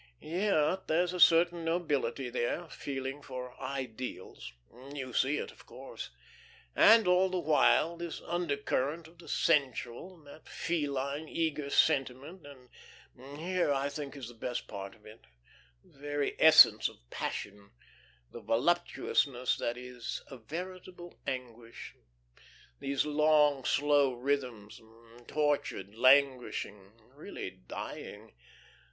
[0.19, 4.51] Yet there's a certain nobility there, a feeling for ideals.
[4.95, 6.09] You see it, of course....
[6.75, 12.47] And all the while this undercurrent of the sensual, and that feline, eager sentiment...
[12.47, 12.71] and
[13.37, 15.25] here, I think, is the best part of it,
[15.83, 17.69] the very essence of passion,
[18.31, 21.93] the voluptuousness that is a veritable anguish....
[22.79, 24.81] These long, slow rhythms,
[25.27, 28.33] tortured, languishing, really dying.